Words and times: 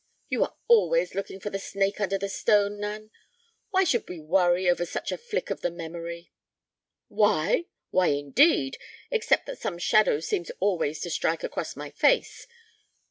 "You 0.29 0.41
are 0.43 0.55
always 0.67 1.13
looking 1.13 1.39
for 1.39 1.51
the 1.51 1.59
snake 1.59 2.01
under 2.01 2.17
the 2.17 2.27
stone, 2.27 2.79
Nan. 2.79 3.11
Why 3.69 3.83
should 3.83 4.09
we 4.09 4.19
worry 4.19 4.67
over 4.67 4.83
such 4.83 5.11
a 5.11 5.17
flick 5.19 5.51
of 5.51 5.61
the 5.61 5.69
memory?" 5.69 6.31
"Why? 7.07 7.65
Why, 7.91 8.07
indeed! 8.07 8.79
Except 9.11 9.45
that 9.45 9.59
some 9.61 9.77
shadow 9.77 10.19
seems 10.19 10.49
always 10.59 11.01
to 11.01 11.11
strike 11.11 11.43
across 11.43 11.75
my 11.75 11.91
face. 11.91 12.47